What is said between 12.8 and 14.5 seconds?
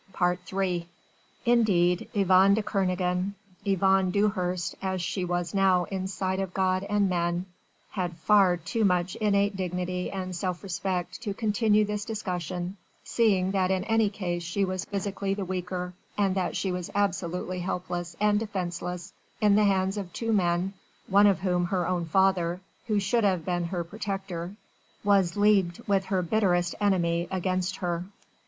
seeing that in any case